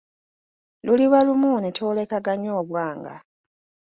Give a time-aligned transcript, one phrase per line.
[0.85, 3.15] Luliba lumu ne twolekaganya obwanga.